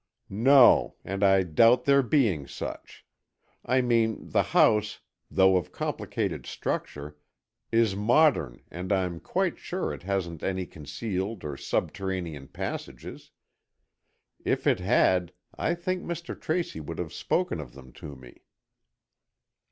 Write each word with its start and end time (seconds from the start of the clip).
"No, 0.31 0.95
and 1.05 1.23
I 1.23 1.43
doubt 1.43 1.85
there 1.85 2.01
being 2.01 2.47
such. 2.47 3.05
I 3.63 3.81
mean, 3.81 4.31
the 4.31 4.41
house, 4.41 4.99
though 5.29 5.57
of 5.57 5.71
complicated 5.71 6.47
structure, 6.47 7.17
is 7.71 7.95
modern 7.95 8.63
and 8.71 8.91
I'm 8.91 9.19
quite 9.19 9.59
sure 9.59 9.93
it 9.93 10.01
hasn't 10.01 10.41
any 10.41 10.65
concealed 10.65 11.43
or 11.43 11.55
subterranean 11.55 12.47
passages. 12.47 13.29
If 14.43 14.65
it 14.65 14.79
had, 14.79 15.33
I 15.55 15.75
think 15.75 16.01
Mr. 16.03 16.33
Tracy 16.33 16.79
would 16.79 16.97
have 16.97 17.13
spoken 17.13 17.59
of 17.59 17.73
them 17.73 17.93
to 17.93 18.15
me." 18.15 18.41